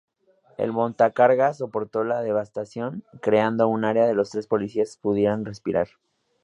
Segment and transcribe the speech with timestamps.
[0.57, 5.89] El montacargas soportó la devastación, creando un área donde los tres policías pudieran respirar.